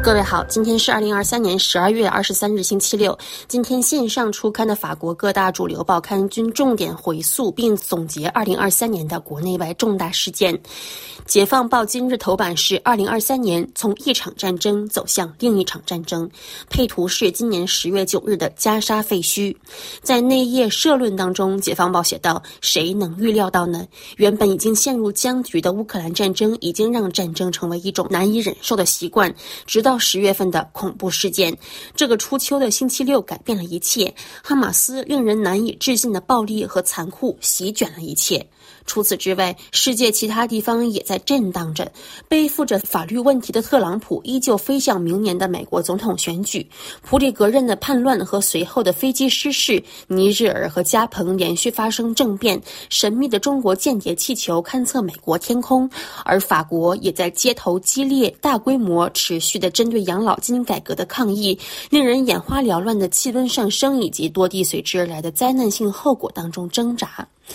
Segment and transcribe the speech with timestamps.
[0.00, 3.18] 各位好，今天是二零二三年十二月二十三日，星期六。
[3.46, 10.58] 今天线上出刊的法国各大主流报刊均重点回溯并总结二零二三年的国内外重大事件。
[11.26, 16.30] 解放报今日头版是二零二三年从一场战争走向另一场战争，
[16.70, 19.54] 配图是今年十月九日的加沙废墟。
[20.00, 23.86] 在内页社论当中，解放报写道：“谁能预料到呢？
[24.16, 29.34] 原本已经陷入僵局的乌克兰战争，已经让战争成为一种难以忍受的习惯，
[29.66, 31.56] 直到。”十月份的恐怖事件，
[31.96, 34.14] 这个初秋的星期六改变了一切。
[34.42, 38.46] 哈马斯令人难以置信的暴力和残酷席卷了一切。
[38.86, 41.90] 除此之外，世界其他地方也在震荡着。
[42.26, 46.66] 背负着法律问题的特朗普依旧飞向明年的美国总统选举。
[47.02, 55.88] 普里格任的叛乱和随后的飞机失事，尼日尔和加蓬连续发生政变，神秘的中国间谍气球勘测美国天空，
[56.24, 61.56] 而法国也在街头激烈、大规模、持续的针对养老金改革的抗议，
[61.88, 67.06] 令人眼花缭乱的气温上升以及多地随之而来的灾难性后果当中挣扎。《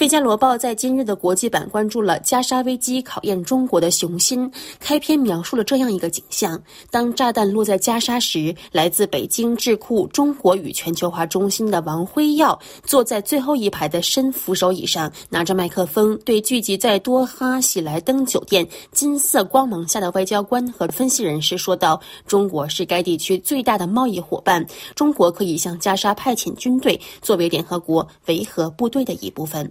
[0.00, 4.50] 费加罗报》在今日的国际版关注了加沙危机考验中国的雄心。
[4.78, 6.58] 开篇描述了这样一个景象：
[6.90, 29.70] 当炸弹落在加沙时，来自北京智库中国与全球化中心的王辉耀坐在最后一排的深扶手椅上，拿着麦克风，对聚集在多哈喜来登酒店金色光芒下的外交官和分析人士说道：“中国是该地区最大的贸易伙伴，中国可以向加沙派遣军队，作为联合国维和部队的一部分。”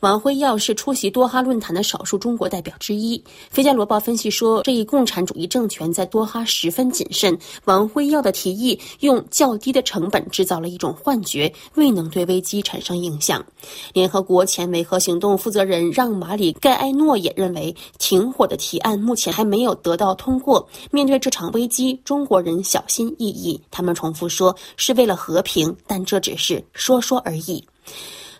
[0.00, 3.16] 王辉耀是出席多哈论坛的少数中国代表之一。
[3.50, 7.38] 《费加罗报》分析说，这一共产主义政权在多哈十分谨慎。
[7.66, 13.46] 王辉耀的提议用较低的成本制造了一种幻觉，未能对危机产生影响。
[13.92, 20.68] 联合国前维和行动负责人让·马里盖埃诺也认为，停火的提案目前还没有得到通过。
[20.90, 23.60] 面对这场危机，中国人小心翼翼。
[23.70, 27.64] 他们重复说，是为了和平，但这只是说说而已。《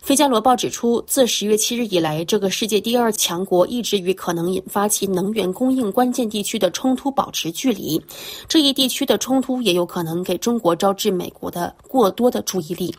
[0.03, 8.03] 费加罗报》指出，自十月七日以来，这个世界第二强国一直与可能引发其能源供应关键地区的冲突保持距离。
[8.49, 12.93] 这一地区的冲突也有可能给中国招致美国的过多的注意力。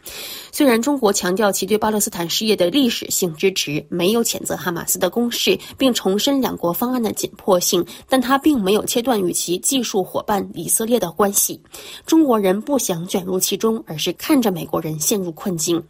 [0.49, 11.59] 虽然中国强调其对巴勒斯坦事业的历史性支持，没有谴责哈马斯的攻势，并重申两国方案的紧迫性，但它并没有切断与其技术伙伴以色列的关系。
[12.05, 15.83] 中国人不想卷入其中，而是看着美国人陷入困境。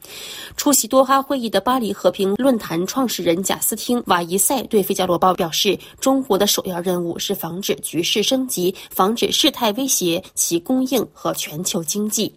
[0.57, 1.02] 出席多。
[1.03, 12.29] 哈会议的巴黎和平论坛创始人贾斯汀·瓦伊塞对《费加罗报》表示：“中国的首要任务是防止局势升级，防止事态威胁其供应和全球经济。”《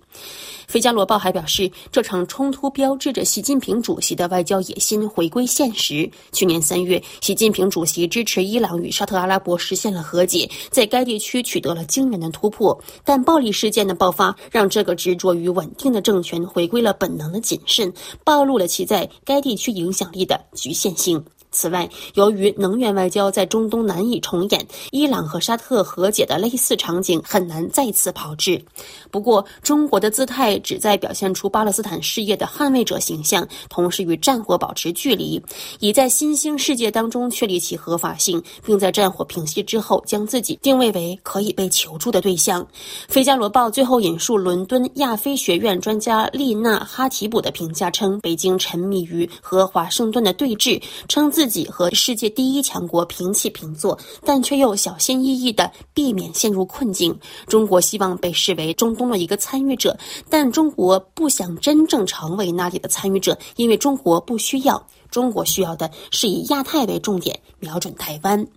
[0.67, 6.11] 费加罗报》还表示，这场冲突标志着习近平主席的外交野心回归现实。
[6.33, 12.79] 去年三月，习近平主席支持伊朗与沙特阿拉伯实现了和解，在该地区取得了惊人的突破。
[13.05, 17.93] 但暴力事件的爆发，让这个执着于稳定的政权回归了本能的谨慎，
[18.25, 21.25] 暴露了其在该地区影响力的局限性。
[21.57, 28.63] 此外，由于能源外交在中东难以重演，伊朗和沙特和解的类似场景很难再次炮制。
[29.11, 35.43] 不过，中国的姿态旨在表现出巴勒斯坦事业的捍卫者形象，同时与战火保持距离，
[35.81, 42.63] 以在新兴世界当中确立其合法性，并在战火平息之后将自己定位为可以被求助的对象。
[43.09, 57.17] 《费加罗报》最后引述伦敦亚非学院专家丽娜·哈提卜的评价称：“北京沉迷于和华盛顿的对峙，称自。”自己和世界第一强国平起平坐，但却又小心翼翼地避免陷入困境。
[57.47, 59.97] 中国希望被视为中东的一个参与者，
[60.29, 64.85] 但中国不想真正成为那里的参与者，因为中国不需要。
[65.17, 68.39] 中国需要的是以亚太为重点，瞄准台湾。《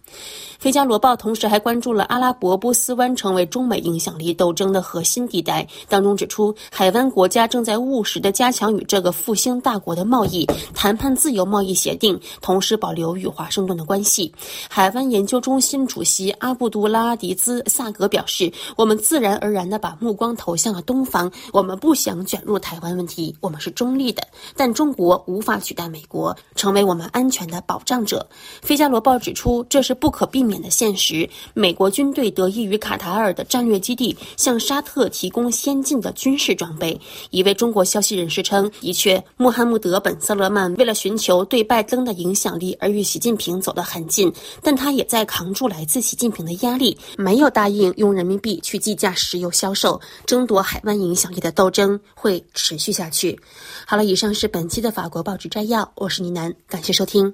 [0.60, 14.34] 费加罗报》同时还关注了阿拉伯波斯湾成为中美影响力斗争的核心地带，当中指出，海湾国家正在务实地加强与这个复兴大国的贸易谈判自由贸易协定，同时保留与华盛顿的关系。
[14.70, 24.28] 海湾研究中心主席阿布杜拉迪兹萨格表示：“我们自然而然地把目光投向了东方，我们不想卷入台湾问题，我们是中立的，
[24.58, 28.28] 但中国无法取代美国。”成为我们安全的保障者，
[28.66, 31.30] 《费加罗报》指出，这是不可避免的现实。
[31.54, 37.00] 美国军队得益于卡塔尔的战略基地，向沙特提供先进的军事装备。
[37.30, 44.32] 一位中国消息人士称，的确，穆罕默德·本·瑟勒曼为了寻求对拜登的影响力而与习近平走得很近，
[44.62, 50.00] 但他也在扛住来自习近平的压力，没有答应用人民币去计价石油销售。
[50.26, 53.40] 争夺海湾影响力的斗争会持续下去。
[53.86, 56.29] 好了，以上是本期的法国报纸摘要，我是你
[56.68, 57.34] 感谢收听。